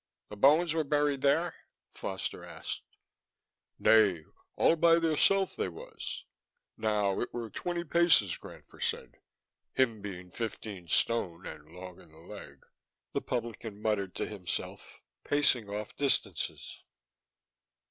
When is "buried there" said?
0.83-1.53